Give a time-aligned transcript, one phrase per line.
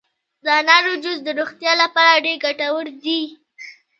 [0.43, 3.21] د انارو جوس د روغتیا لپاره ډیر ګټور دي.